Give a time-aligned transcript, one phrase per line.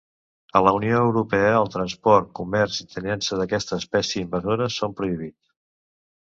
[0.59, 5.55] A la Unió Europea el transport, comerç i tinença d'aquesta espècie invasora són prohibits.